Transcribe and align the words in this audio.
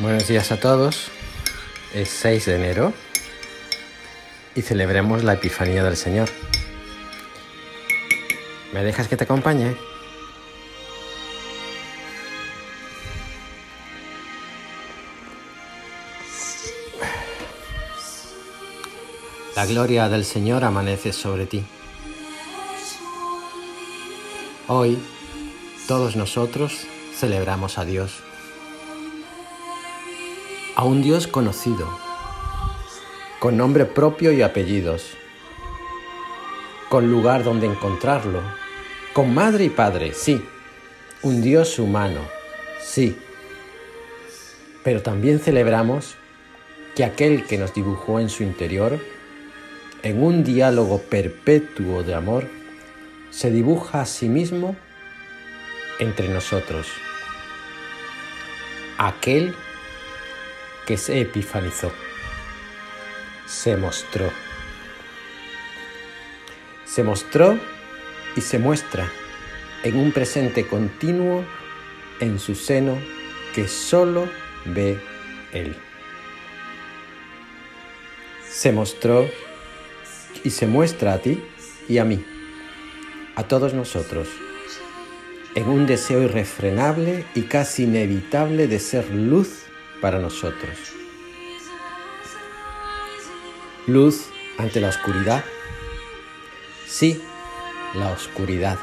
Buenos 0.00 0.28
días 0.28 0.52
a 0.52 0.60
todos. 0.60 1.10
Es 1.92 2.08
6 2.10 2.46
de 2.46 2.54
enero 2.54 2.92
y 4.54 4.62
celebremos 4.62 5.24
la 5.24 5.32
Epifanía 5.32 5.82
del 5.82 5.96
Señor. 5.96 6.28
¿Me 8.72 8.84
dejas 8.84 9.08
que 9.08 9.16
te 9.16 9.24
acompañe? 9.24 9.74
La 19.56 19.66
gloria 19.66 20.08
del 20.08 20.24
Señor 20.24 20.62
amanece 20.62 21.12
sobre 21.12 21.46
ti. 21.46 21.66
Hoy 24.68 24.96
todos 25.88 26.14
nosotros 26.14 26.86
celebramos 27.16 27.78
a 27.78 27.84
Dios 27.84 28.22
a 30.78 30.84
un 30.84 31.02
Dios 31.02 31.26
conocido, 31.26 31.88
con 33.40 33.56
nombre 33.56 33.84
propio 33.84 34.30
y 34.30 34.42
apellidos, 34.42 35.16
con 36.88 37.10
lugar 37.10 37.42
donde 37.42 37.66
encontrarlo, 37.66 38.40
con 39.12 39.34
madre 39.34 39.64
y 39.64 39.70
padre, 39.70 40.12
sí, 40.14 40.40
un 41.22 41.42
Dios 41.42 41.80
humano, 41.80 42.20
sí, 42.80 43.18
pero 44.84 45.02
también 45.02 45.40
celebramos 45.40 46.14
que 46.94 47.02
aquel 47.02 47.44
que 47.44 47.58
nos 47.58 47.74
dibujó 47.74 48.20
en 48.20 48.28
su 48.28 48.44
interior, 48.44 49.00
en 50.04 50.22
un 50.22 50.44
diálogo 50.44 51.00
perpetuo 51.00 52.04
de 52.04 52.14
amor, 52.14 52.46
se 53.30 53.50
dibuja 53.50 54.02
a 54.02 54.06
sí 54.06 54.28
mismo 54.28 54.76
entre 55.98 56.28
nosotros. 56.28 56.86
Aquel 58.96 59.56
que 60.88 60.96
se 60.96 61.20
epifanizó, 61.20 61.92
se 63.46 63.76
mostró. 63.76 64.30
Se 66.86 67.02
mostró 67.02 67.58
y 68.34 68.40
se 68.40 68.58
muestra 68.58 69.12
en 69.82 69.98
un 69.98 70.12
presente 70.12 70.66
continuo 70.66 71.44
en 72.20 72.38
su 72.38 72.54
seno 72.54 72.96
que 73.54 73.68
solo 73.68 74.30
ve 74.64 74.98
Él. 75.52 75.76
Se 78.48 78.72
mostró 78.72 79.28
y 80.42 80.48
se 80.48 80.66
muestra 80.66 81.12
a 81.12 81.18
ti 81.18 81.38
y 81.86 81.98
a 81.98 82.06
mí, 82.06 82.24
a 83.36 83.42
todos 83.42 83.74
nosotros, 83.74 84.26
en 85.54 85.68
un 85.68 85.86
deseo 85.86 86.22
irrefrenable 86.22 87.26
y 87.34 87.42
casi 87.42 87.82
inevitable 87.82 88.68
de 88.68 88.78
ser 88.78 89.10
luz 89.10 89.67
para 90.00 90.18
nosotros. 90.18 90.76
Luz 93.86 94.26
ante 94.58 94.80
la 94.80 94.88
oscuridad. 94.88 95.44
Sí, 96.86 97.22
la 97.94 98.10
oscuridad. 98.10 98.78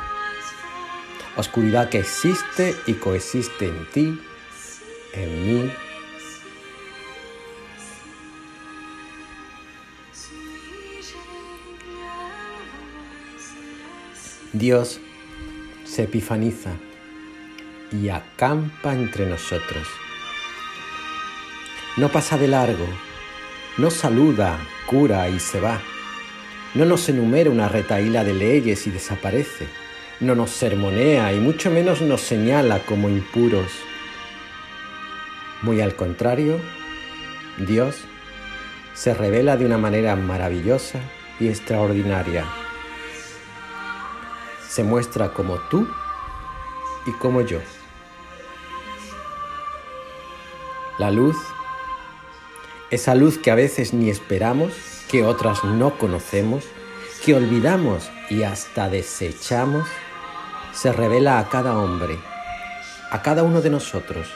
Oscuridad 1.37 1.89
que 1.89 1.99
existe 1.99 2.75
y 2.87 2.93
coexiste 2.93 3.67
en 3.67 3.85
ti, 3.91 4.21
en 5.13 5.45
mí. 5.45 5.71
Dios 14.53 15.01
se 15.83 16.03
epifaniza 16.03 16.71
y 17.91 18.07
acampa 18.09 18.93
entre 18.93 19.25
nosotros 19.25 19.85
no 21.97 22.09
pasa 22.09 22.37
de 22.37 22.47
largo, 22.47 22.87
no 23.77 23.89
saluda, 23.89 24.59
cura 24.85 25.29
y 25.29 25.39
se 25.39 25.61
va. 25.61 25.81
No 26.73 26.83
nos 26.83 27.07
enumera 27.07 27.49
una 27.49 27.69
retaíla 27.69 28.25
de 28.25 28.33
leyes 28.33 28.85
y 28.85 28.91
desaparece. 28.91 29.67
No 30.19 30.35
nos 30.35 30.49
sermonea 30.49 31.31
y 31.31 31.39
mucho 31.39 31.71
menos 31.71 32.01
nos 32.01 32.19
señala 32.19 32.79
como 32.79 33.09
impuros. 33.09 33.71
Muy 35.61 35.79
al 35.79 35.95
contrario, 35.95 36.59
Dios 37.57 37.95
se 38.93 39.13
revela 39.13 39.55
de 39.55 39.65
una 39.65 39.77
manera 39.77 40.17
maravillosa 40.17 40.99
y 41.39 41.47
extraordinaria. 41.47 42.45
Se 44.67 44.83
muestra 44.83 45.29
como 45.29 45.59
tú 45.69 45.87
y 47.05 47.11
como 47.13 47.39
yo. 47.41 47.59
La 50.97 51.11
luz 51.11 51.35
esa 52.91 53.15
luz 53.15 53.37
que 53.37 53.51
a 53.51 53.55
veces 53.55 53.93
ni 53.93 54.09
esperamos, 54.09 54.73
que 55.09 55.23
otras 55.23 55.63
no 55.63 55.97
conocemos, 55.97 56.65
que 57.23 57.33
olvidamos 57.33 58.09
y 58.29 58.43
hasta 58.43 58.89
desechamos, 58.89 59.87
se 60.73 60.91
revela 60.91 61.39
a 61.39 61.49
cada 61.49 61.77
hombre, 61.77 62.17
a 63.11 63.21
cada 63.21 63.43
uno 63.43 63.61
de 63.61 63.69
nosotros, 63.69 64.27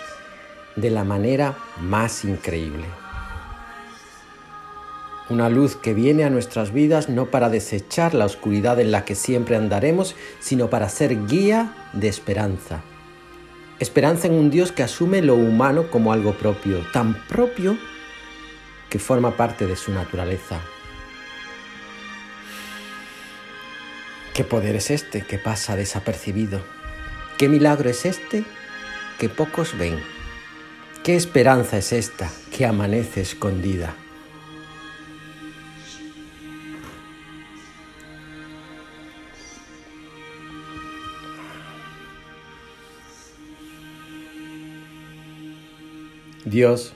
de 0.75 0.89
la 0.89 1.03
manera 1.03 1.57
más 1.79 2.23
increíble. 2.23 2.85
Una 5.29 5.47
luz 5.47 5.75
que 5.75 5.93
viene 5.93 6.23
a 6.23 6.31
nuestras 6.31 6.73
vidas 6.73 7.07
no 7.07 7.27
para 7.27 7.49
desechar 7.49 8.15
la 8.15 8.25
oscuridad 8.25 8.79
en 8.79 8.91
la 8.91 9.05
que 9.05 9.13
siempre 9.13 9.55
andaremos, 9.55 10.15
sino 10.39 10.71
para 10.71 10.89
ser 10.89 11.27
guía 11.27 11.89
de 11.93 12.07
esperanza. 12.07 12.81
Esperanza 13.77 14.25
en 14.25 14.33
un 14.33 14.49
Dios 14.49 14.71
que 14.71 14.81
asume 14.81 15.21
lo 15.21 15.35
humano 15.35 15.91
como 15.91 16.13
algo 16.13 16.33
propio, 16.33 16.79
tan 16.91 17.13
propio 17.27 17.77
que 18.89 18.99
forma 18.99 19.37
parte 19.37 19.67
de 19.67 19.75
su 19.75 19.91
naturaleza. 19.91 20.61
¿Qué 24.33 24.43
poder 24.43 24.75
es 24.75 24.89
este 24.89 25.21
que 25.21 25.37
pasa 25.37 25.75
desapercibido? 25.75 26.61
¿Qué 27.37 27.49
milagro 27.49 27.89
es 27.89 28.05
este 28.05 28.43
que 29.19 29.29
pocos 29.29 29.77
ven? 29.77 29.99
¿Qué 31.03 31.15
esperanza 31.15 31.77
es 31.77 31.93
esta 31.93 32.31
que 32.55 32.65
amanece 32.65 33.21
escondida? 33.21 33.95
Dios 46.45 46.93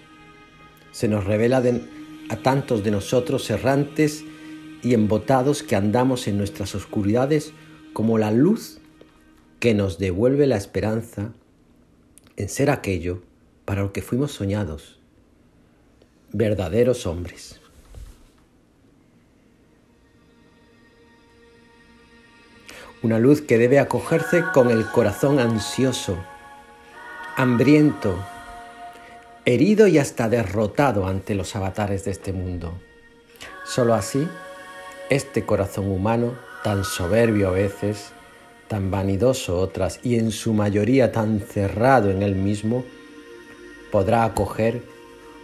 se 1.03 1.09
nos 1.09 1.25
revela 1.25 1.61
a 2.29 2.37
tantos 2.37 2.81
de 2.85 2.89
nosotros 2.89 3.49
errantes 3.49 4.23
y 4.81 4.93
embotados 4.93 5.61
que 5.61 5.75
andamos 5.75 6.29
en 6.29 6.37
nuestras 6.37 6.75
oscuridades 6.75 7.51
como 7.91 8.17
la 8.17 8.31
luz 8.31 8.79
que 9.59 9.73
nos 9.73 9.97
devuelve 9.97 10.47
la 10.47 10.55
esperanza 10.55 11.33
en 12.37 12.47
ser 12.47 12.69
aquello 12.69 13.21
para 13.65 13.81
lo 13.81 13.91
que 13.91 14.01
fuimos 14.01 14.31
soñados, 14.31 14.97
verdaderos 16.31 17.05
hombres. 17.05 17.59
Una 23.01 23.19
luz 23.19 23.41
que 23.41 23.57
debe 23.57 23.79
acogerse 23.79 24.41
con 24.53 24.71
el 24.71 24.85
corazón 24.85 25.41
ansioso, 25.41 26.17
hambriento, 27.35 28.17
herido 29.45 29.87
y 29.87 29.97
hasta 29.97 30.29
derrotado 30.29 31.07
ante 31.07 31.35
los 31.35 31.55
avatares 31.55 32.05
de 32.05 32.11
este 32.11 32.33
mundo. 32.33 32.73
Solo 33.65 33.93
así, 33.93 34.27
este 35.09 35.45
corazón 35.45 35.89
humano, 35.89 36.33
tan 36.63 36.83
soberbio 36.83 37.49
a 37.49 37.51
veces, 37.51 38.11
tan 38.67 38.89
vanidoso 38.89 39.59
otras 39.59 39.99
y 40.03 40.15
en 40.15 40.31
su 40.31 40.53
mayoría 40.53 41.11
tan 41.11 41.39
cerrado 41.39 42.09
en 42.09 42.23
él 42.23 42.35
mismo, 42.35 42.83
podrá 43.91 44.23
acoger 44.23 44.81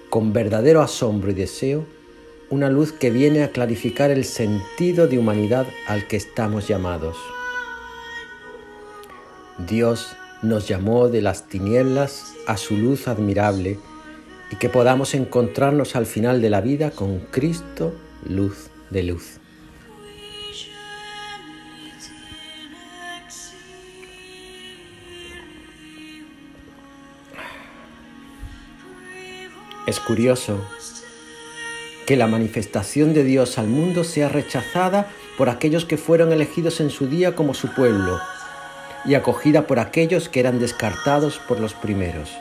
con 0.09 0.33
verdadero 0.33 0.81
asombro 0.81 1.31
y 1.31 1.35
deseo 1.35 1.85
una 2.49 2.69
luz 2.69 2.91
que 2.91 3.11
viene 3.11 3.43
a 3.43 3.51
clarificar 3.51 4.09
el 4.09 4.25
sentido 4.25 5.07
de 5.07 5.19
humanidad 5.19 5.67
al 5.87 6.07
que 6.07 6.17
estamos 6.17 6.67
llamados. 6.67 7.15
Dios 9.59 10.15
nos 10.41 10.67
llamó 10.67 11.09
de 11.09 11.21
las 11.21 11.47
tinieblas 11.47 12.33
a 12.47 12.57
su 12.57 12.77
luz 12.77 13.07
admirable 13.07 13.77
y 14.51 14.55
que 14.55 14.69
podamos 14.69 15.13
encontrarnos 15.13 15.95
al 15.95 16.05
final 16.05 16.41
de 16.41 16.49
la 16.49 16.61
vida 16.61 16.91
con 16.91 17.19
Cristo, 17.19 17.93
luz 18.27 18.69
de 18.89 19.03
luz. 19.03 19.39
Es 29.85 29.99
curioso 29.99 30.63
que 32.05 32.15
la 32.15 32.27
manifestación 32.27 33.13
de 33.13 33.23
Dios 33.23 33.57
al 33.57 33.67
mundo 33.67 34.03
sea 34.03 34.29
rechazada 34.29 35.11
por 35.37 35.49
aquellos 35.49 35.85
que 35.85 35.97
fueron 35.97 36.31
elegidos 36.31 36.79
en 36.79 36.91
su 36.91 37.07
día 37.07 37.35
como 37.35 37.53
su 37.53 37.73
pueblo 37.73 38.19
y 39.05 39.13
acogida 39.15 39.67
por 39.67 39.79
aquellos 39.79 40.29
que 40.29 40.39
eran 40.39 40.59
descartados 40.59 41.39
por 41.39 41.59
los 41.59 41.73
primeros. 41.73 42.31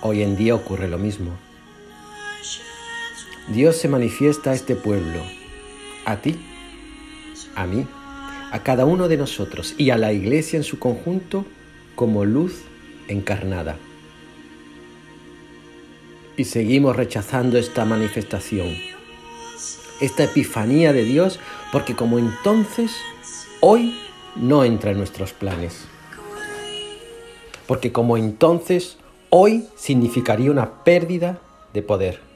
Hoy 0.00 0.22
en 0.22 0.36
día 0.36 0.54
ocurre 0.54 0.88
lo 0.88 0.98
mismo. 0.98 1.30
Dios 3.48 3.76
se 3.76 3.88
manifiesta 3.88 4.50
a 4.50 4.54
este 4.54 4.74
pueblo, 4.74 5.22
a 6.04 6.16
ti, 6.16 6.40
a 7.54 7.66
mí, 7.66 7.86
a 8.50 8.62
cada 8.62 8.84
uno 8.84 9.08
de 9.08 9.16
nosotros 9.16 9.74
y 9.78 9.90
a 9.90 9.98
la 9.98 10.12
iglesia 10.12 10.56
en 10.56 10.64
su 10.64 10.78
conjunto 10.78 11.44
como 11.94 12.24
luz 12.24 12.62
encarnada. 13.08 13.76
Y 16.36 16.44
seguimos 16.44 16.96
rechazando 16.96 17.58
esta 17.58 17.84
manifestación 17.84 18.91
esta 20.02 20.24
epifanía 20.24 20.92
de 20.92 21.04
Dios, 21.04 21.40
porque 21.72 21.96
como 21.96 22.18
entonces, 22.18 22.92
hoy 23.60 23.98
no 24.36 24.64
entra 24.64 24.90
en 24.90 24.98
nuestros 24.98 25.32
planes. 25.32 25.86
Porque 27.66 27.92
como 27.92 28.18
entonces, 28.18 28.98
hoy 29.30 29.64
significaría 29.76 30.50
una 30.50 30.84
pérdida 30.84 31.38
de 31.72 31.82
poder 31.82 32.32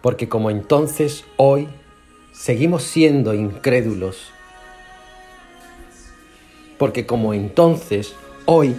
porque 0.00 0.28
como 0.28 0.50
entonces, 0.50 1.24
hoy, 1.36 1.68
seguimos 2.32 2.84
siendo 2.84 3.34
incrédulos. 3.34 4.30
Porque 6.78 7.04
como 7.04 7.34
entonces, 7.34 8.14
hoy, 8.46 8.76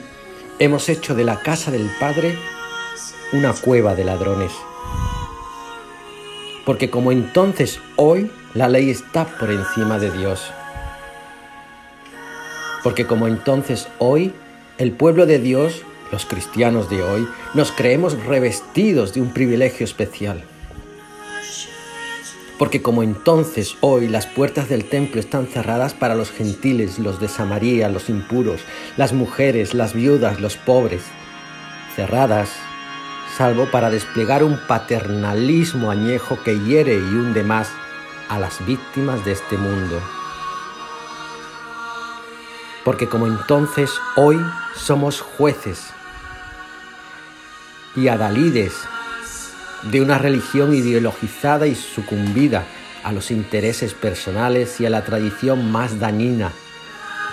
hemos 0.60 0.88
hecho 0.88 1.16
de 1.16 1.26
la 1.26 1.42
casa 1.42 1.72
del 1.72 1.90
Padre 2.00 2.38
una 3.34 3.54
cueva 3.54 3.96
de 3.96 4.06
ladrones. 4.06 4.52
Porque 6.70 6.92
como 6.92 7.12
entonces, 7.12 7.80
hoy, 7.96 8.30
la 8.54 8.70
ley 8.70 8.92
está 8.92 9.26
por 9.26 9.50
encima 9.50 9.98
de 9.98 10.12
Dios. 10.12 10.52
Porque 12.84 13.08
como 13.08 13.28
entonces, 13.28 13.88
hoy, 13.98 14.34
el 14.78 14.92
pueblo 14.92 15.26
de 15.26 15.40
Dios, 15.40 15.82
los 16.12 16.28
cristianos 16.28 16.88
de 16.88 17.02
hoy, 17.02 17.28
nos 17.56 17.72
creemos 17.72 18.24
revestidos 18.24 19.16
de 19.16 19.22
un 19.22 19.34
privilegio 19.34 19.84
especial. 19.84 20.44
Porque 22.60 22.84
como 22.84 23.02
entonces 23.02 23.76
hoy 23.82 24.08
las 24.08 24.28
puertas 24.28 24.70
del 24.70 24.86
templo 24.86 25.20
están 25.20 25.48
cerradas 25.48 25.96
para 25.96 26.14
los 26.14 26.30
gentiles, 26.30 27.00
los 27.00 27.20
de 27.20 27.30
Samaria, 27.30 27.90
los 27.90 28.10
impuros, 28.10 28.62
las 28.96 29.12
mujeres, 29.12 29.74
las 29.74 29.96
viudas, 29.96 30.40
los 30.40 30.56
pobres, 30.56 31.02
cerradas, 31.96 32.52
salvo 33.40 33.72
para 33.72 33.90
desplegar 33.90 34.44
un 34.44 34.58
paternalismo 34.68 35.92
añejo 35.92 36.44
que 36.44 36.60
hiere 36.60 36.96
y 36.96 37.16
hunde 37.16 37.42
más 37.42 37.70
a 38.28 38.38
las 38.38 38.66
víctimas 38.66 39.24
de 39.24 39.32
este 39.32 39.56
mundo. 39.56 40.02
Porque 42.84 43.08
como 43.08 43.28
entonces 43.28 43.92
hoy 44.18 44.38
somos 44.76 45.22
jueces 45.22 45.92
y 47.96 48.10
adalides 48.10 48.74
de 49.84 50.02
una 50.02 50.18
religión 50.18 50.74
ideologizada 50.74 51.66
y 51.66 51.76
sucumbida 51.76 52.66
a 53.06 53.14
los 53.14 53.32
intereses 53.32 53.94
personales 53.94 54.82
y 54.82 54.86
a 54.86 54.90
la 54.90 55.06
tradición 55.06 55.72
más 55.72 55.98
dañina, 55.98 56.52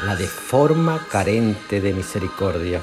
la 0.04 0.14
de 0.14 0.28
forma 0.28 1.04
carente 1.10 1.80
de 1.80 1.92
misericordia. 1.92 2.80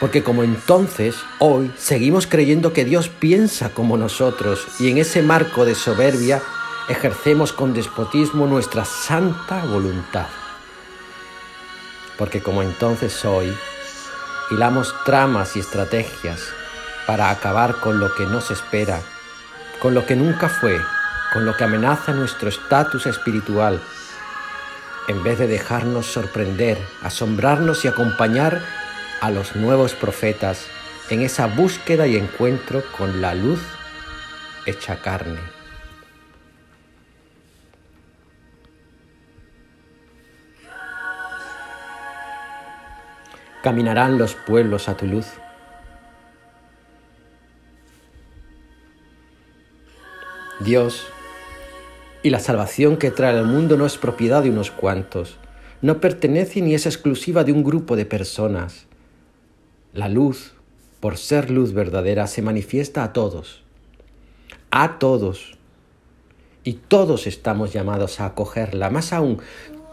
Porque 0.00 0.22
como 0.22 0.42
entonces, 0.42 1.14
hoy, 1.38 1.70
seguimos 1.76 2.26
creyendo 2.26 2.72
que 2.72 2.86
Dios 2.86 3.10
piensa 3.10 3.68
como 3.68 3.98
nosotros 3.98 4.66
y 4.78 4.90
en 4.90 4.96
ese 4.96 5.22
marco 5.22 5.66
de 5.66 5.74
soberbia 5.74 6.40
ejercemos 6.88 7.52
con 7.52 7.74
despotismo 7.74 8.46
nuestra 8.46 8.86
santa 8.86 9.62
voluntad. 9.66 10.26
Porque 12.16 12.42
como 12.42 12.62
entonces 12.62 13.24
hoy, 13.26 13.54
hilamos 14.50 14.94
tramas 15.04 15.54
y 15.56 15.60
estrategias 15.60 16.40
para 17.06 17.28
acabar 17.28 17.76
con 17.76 18.00
lo 18.00 18.14
que 18.14 18.24
nos 18.24 18.50
espera, 18.50 19.02
con 19.80 19.92
lo 19.92 20.06
que 20.06 20.16
nunca 20.16 20.48
fue, 20.48 20.80
con 21.34 21.44
lo 21.44 21.54
que 21.54 21.64
amenaza 21.64 22.12
nuestro 22.12 22.48
estatus 22.48 23.06
espiritual, 23.06 23.82
en 25.08 25.22
vez 25.22 25.38
de 25.38 25.46
dejarnos 25.46 26.06
sorprender, 26.06 26.78
asombrarnos 27.02 27.84
y 27.84 27.88
acompañar 27.88 28.79
a 29.20 29.30
los 29.30 29.56
nuevos 29.56 29.94
profetas 29.94 30.66
en 31.10 31.22
esa 31.22 31.46
búsqueda 31.46 32.06
y 32.06 32.16
encuentro 32.16 32.82
con 32.96 33.20
la 33.20 33.34
luz 33.34 33.60
hecha 34.66 35.00
carne. 35.00 35.40
Caminarán 43.62 44.18
los 44.18 44.34
pueblos 44.34 44.88
a 44.88 44.96
tu 44.96 45.06
luz 45.06 45.26
Dios 50.60 51.06
y 52.22 52.28
la 52.28 52.38
salvación 52.38 52.98
que 52.98 53.10
trae 53.10 53.38
al 53.38 53.46
mundo 53.46 53.78
no 53.78 53.86
es 53.86 53.96
propiedad 53.96 54.42
de 54.42 54.50
unos 54.50 54.70
cuantos, 54.70 55.38
no 55.80 56.02
pertenece 56.02 56.60
ni 56.60 56.74
es 56.74 56.84
exclusiva 56.84 57.44
de 57.44 57.52
un 57.52 57.64
grupo 57.64 57.96
de 57.96 58.04
personas. 58.04 58.89
La 59.92 60.08
luz, 60.08 60.52
por 61.00 61.16
ser 61.16 61.50
luz 61.50 61.72
verdadera, 61.72 62.28
se 62.28 62.42
manifiesta 62.42 63.02
a 63.02 63.12
todos, 63.12 63.62
a 64.70 64.98
todos, 64.98 65.58
y 66.62 66.74
todos 66.74 67.26
estamos 67.26 67.72
llamados 67.72 68.20
a 68.20 68.26
acogerla, 68.26 68.90
más 68.90 69.12
aún, 69.12 69.40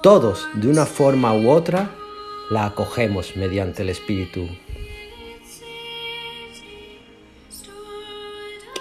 todos, 0.03 0.47
de 0.53 0.69
una 0.69 0.85
forma 0.85 1.33
u 1.33 1.49
otra, 1.49 1.89
la 2.51 2.65
acogemos 2.65 3.35
mediante 3.35 3.81
el 3.81 3.89
Espíritu. 3.89 4.47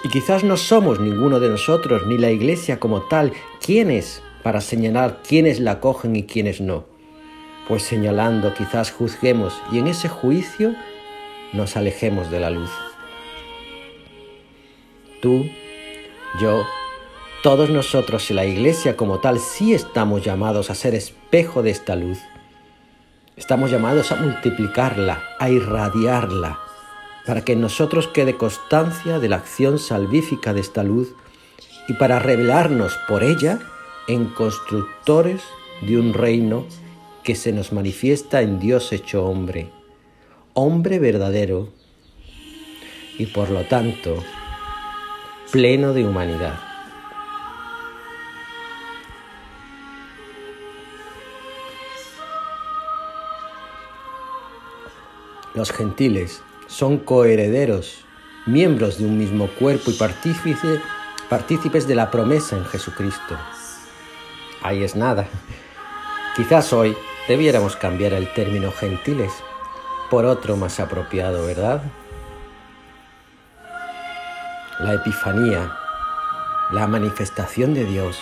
Y 0.03 0.09
quizás 0.09 0.43
no 0.43 0.55
somos 0.57 0.99
ninguno 0.99 1.39
de 1.39 1.49
nosotros, 1.49 2.05
ni 2.05 2.17
la 2.17 2.29
iglesia 2.29 2.79
como 2.79 3.01
tal, 3.03 3.33
quienes 3.65 4.21
para 4.43 4.61
señalar 4.61 5.23
quiénes 5.27 5.59
la 5.59 5.71
acogen 5.71 6.15
y 6.15 6.23
quiénes 6.23 6.61
no. 6.61 6.85
Pues 7.67 7.83
señalando 7.83 8.53
quizás 8.53 8.91
juzguemos 8.91 9.53
y 9.71 9.79
en 9.79 9.87
ese 9.87 10.07
juicio 10.07 10.75
nos 11.53 11.77
alejemos 11.77 12.29
de 12.31 12.39
la 12.39 12.49
luz. 12.49 12.69
Tú, 15.21 15.49
yo, 16.39 16.63
todos 17.43 17.69
nosotros 17.69 18.29
y 18.29 18.33
la 18.33 18.45
iglesia 18.45 18.97
como 18.97 19.19
tal 19.19 19.39
sí 19.39 19.73
estamos 19.73 20.23
llamados 20.23 20.69
a 20.69 20.75
ser 20.75 20.95
espejo 20.95 21.63
de 21.63 21.71
esta 21.71 21.95
luz. 21.95 22.19
Estamos 23.35 23.71
llamados 23.71 24.11
a 24.11 24.15
multiplicarla, 24.15 25.23
a 25.39 25.49
irradiarla, 25.49 26.59
para 27.25 27.43
que 27.43 27.53
en 27.53 27.61
nosotros 27.61 28.07
quede 28.07 28.35
constancia 28.35 29.19
de 29.19 29.29
la 29.29 29.37
acción 29.37 29.79
salvífica 29.79 30.53
de 30.53 30.61
esta 30.61 30.83
luz 30.83 31.13
y 31.87 31.93
para 31.93 32.19
revelarnos 32.19 32.97
por 33.07 33.23
ella 33.23 33.59
en 34.07 34.25
constructores 34.25 35.41
de 35.81 35.97
un 35.97 36.13
reino 36.13 36.65
que 37.23 37.35
se 37.35 37.51
nos 37.51 37.73
manifiesta 37.73 38.41
en 38.41 38.59
Dios 38.59 38.91
hecho 38.93 39.25
hombre, 39.25 39.69
hombre 40.59 40.97
verdadero 40.97 41.69
y 43.19 43.27
por 43.27 43.51
lo 43.51 43.65
tanto 43.65 44.23
pleno 45.51 45.93
de 45.93 46.03
humanidad. 46.03 46.59
Los 55.53 55.71
gentiles 55.71 56.41
son 56.65 56.97
coherederos, 56.97 58.03
miembros 58.47 58.97
de 58.97 59.05
un 59.05 59.15
mismo 59.15 59.49
cuerpo 59.59 59.91
y 59.91 59.97
partícipes 61.29 61.87
de 61.87 61.93
la 61.93 62.09
promesa 62.09 62.57
en 62.57 62.65
Jesucristo. 62.65 63.37
Ahí 64.63 64.81
es 64.81 64.95
nada. 64.95 65.27
Quizás 66.35 66.73
hoy 66.73 66.97
debiéramos 67.27 67.75
cambiar 67.75 68.13
el 68.13 68.33
término 68.33 68.71
gentiles 68.71 69.31
por 70.09 70.25
otro 70.25 70.55
más 70.55 70.79
apropiado, 70.79 71.45
¿verdad? 71.45 71.81
La 74.79 74.93
Epifanía, 74.93 75.75
la 76.71 76.87
manifestación 76.87 77.73
de 77.73 77.85
Dios, 77.85 78.19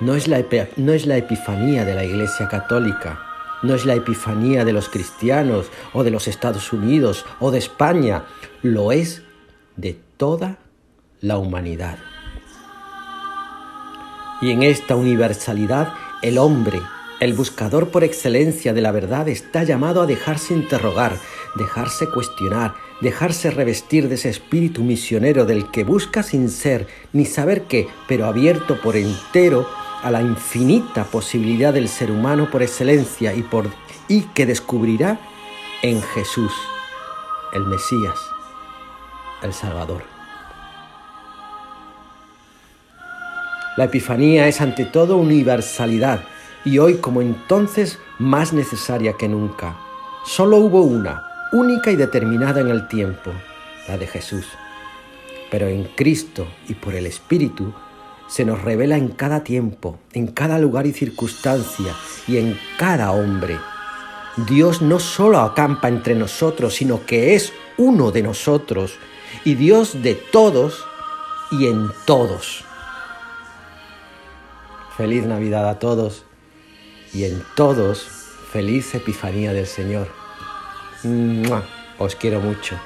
no 0.00 0.14
es 0.14 0.28
la, 0.28 0.44
no 0.76 0.92
es 0.92 1.06
la 1.06 1.16
Epifanía 1.16 1.84
de 1.84 1.94
la 1.94 2.04
Iglesia 2.04 2.48
Católica, 2.48 3.20
no 3.64 3.74
es 3.74 3.86
la 3.86 3.94
epifanía 3.94 4.64
de 4.64 4.72
los 4.72 4.88
cristianos 4.90 5.70
o 5.94 6.04
de 6.04 6.10
los 6.10 6.28
Estados 6.28 6.72
Unidos 6.72 7.24
o 7.40 7.50
de 7.50 7.58
España, 7.58 8.24
lo 8.62 8.92
es 8.92 9.22
de 9.76 9.98
toda 10.16 10.58
la 11.20 11.38
humanidad. 11.38 11.98
Y 14.42 14.50
en 14.50 14.62
esta 14.62 14.96
universalidad 14.96 15.94
el 16.22 16.36
hombre, 16.36 16.82
el 17.24 17.32
buscador 17.32 17.88
por 17.88 18.04
excelencia 18.04 18.74
de 18.74 18.82
la 18.82 18.92
verdad, 18.92 19.28
está 19.30 19.64
llamado 19.64 20.02
a 20.02 20.06
dejarse 20.06 20.52
interrogar, 20.52 21.16
dejarse 21.54 22.06
cuestionar, 22.06 22.74
dejarse 23.00 23.50
revestir 23.50 24.10
de 24.10 24.16
ese 24.16 24.28
espíritu 24.28 24.82
misionero 24.82 25.46
del 25.46 25.70
que 25.70 25.84
busca 25.84 26.22
sin 26.22 26.50
ser 26.50 26.86
ni 27.14 27.24
saber 27.24 27.62
qué, 27.62 27.88
pero 28.06 28.26
abierto 28.26 28.78
por 28.78 28.96
entero 28.96 29.66
a 30.02 30.10
la 30.10 30.20
infinita 30.20 31.04
posibilidad 31.04 31.72
del 31.72 31.88
ser 31.88 32.10
humano 32.10 32.50
por 32.50 32.62
excelencia 32.62 33.32
y, 33.32 33.40
por, 33.40 33.70
que 34.34 34.44
descubrirá 34.44 35.18
en 35.80 36.02
Jesús, 36.02 36.52
el 37.54 37.64
Mesías, 37.64 38.18
el 39.42 39.54
Salvador. 39.54 40.02
La 43.78 43.84
Epifanía 43.84 44.46
es 44.46 44.60
ante 44.60 44.84
todo 44.84 45.16
universalidad 45.16 46.20
y 46.64 46.78
hoy 46.78 46.96
como 46.96 47.20
entonces 47.20 47.98
más 48.18 48.52
necesaria 48.52 49.14
que 49.14 49.28
nunca. 49.28 49.76
Solo 50.24 50.56
hubo 50.58 50.82
una, 50.82 51.22
única 51.52 51.90
y 51.90 51.96
determinada 51.96 52.60
en 52.60 52.68
el 52.68 52.88
tiempo, 52.88 53.30
la 53.86 53.98
de 53.98 54.06
Jesús. 54.06 54.46
Pero 55.50 55.68
en 55.68 55.84
Cristo 55.84 56.46
y 56.68 56.74
por 56.74 56.94
el 56.94 57.06
Espíritu 57.06 57.72
se 58.26 58.44
nos 58.44 58.62
revela 58.62 58.96
en 58.96 59.08
cada 59.08 59.44
tiempo, 59.44 59.98
en 60.12 60.28
cada 60.28 60.58
lugar 60.58 60.86
y 60.86 60.92
circunstancia 60.92 61.94
y 62.26 62.38
en 62.38 62.58
cada 62.78 63.12
hombre. 63.12 63.58
Dios 64.48 64.82
no 64.82 64.98
solo 64.98 65.38
acampa 65.40 65.88
entre 65.88 66.14
nosotros, 66.14 66.74
sino 66.74 67.04
que 67.04 67.34
es 67.34 67.52
uno 67.76 68.10
de 68.10 68.22
nosotros 68.22 68.98
y 69.44 69.54
Dios 69.54 70.02
de 70.02 70.14
todos 70.14 70.84
y 71.52 71.66
en 71.66 71.90
todos. 72.06 72.64
Feliz 74.96 75.26
Navidad 75.26 75.68
a 75.68 75.78
todos 75.78 76.24
y 77.14 77.24
en 77.24 77.42
todos 77.54 78.02
feliz 78.52 78.94
Epifanía 78.94 79.52
del 79.52 79.66
Señor. 79.66 80.08
Os 81.98 82.16
quiero 82.16 82.40
mucho. 82.40 82.78